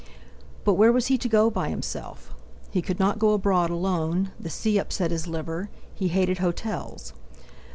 But 0.63 0.73
where 0.73 0.91
was 0.91 1.05
he 1.13 1.19
to 1.19 1.29
go 1.29 1.51
by 1.51 1.69
himself? 1.69 2.33
He 2.71 2.81
could 2.81 2.97
not 2.99 3.19
go 3.19 3.33
abroad 3.33 3.69
alone; 3.69 4.31
the 4.39 4.49
sea 4.49 4.79
upset 4.79 5.11
his 5.11 5.27
liver; 5.27 5.69
he 5.93 6.07
hated 6.07 6.39
hotels. 6.39 7.13